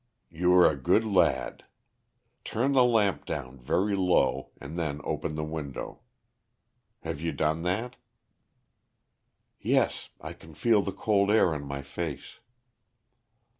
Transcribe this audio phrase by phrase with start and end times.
[0.31, 1.63] "You are a good lad.
[2.43, 5.99] Turn the lamp down very low and then open the window.
[7.01, 7.97] Have you done that?"
[9.59, 12.39] "Yes, I can feel the cold air on my face."